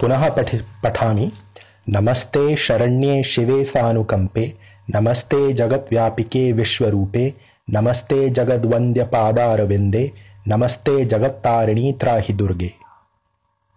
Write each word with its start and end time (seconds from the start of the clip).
पुनः 0.00 0.28
पठि, 0.28 0.56
पठामि। 0.84 1.32
नमस्ते 1.88 2.56
शरण्ये 2.56 3.22
शिवे 3.22 3.64
सानुकम्पे। 3.64 4.54
नमस्ते 4.94 5.52
जगद्व्यापिके 5.52 6.52
विश्वरूपे। 6.52 7.34
नमस्ते 7.70 8.30
जगद्वन्द्यपादारविन्दे। 8.30 10.12
नमस्ते 10.48 11.04
जगत्तारिणी 11.04 11.92
त्राहि 11.92 12.32
दुर्गे 12.32 12.72